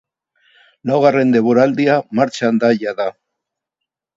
[0.91, 3.07] Laugarren denboraldia martxan da jada.